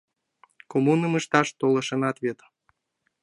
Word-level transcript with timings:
—Коммуным 0.71 1.13
ышташ 1.19 1.47
толашенат 1.59 2.17
вет! 2.23 2.39